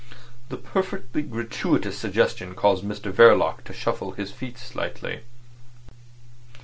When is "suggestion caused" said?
1.95-2.83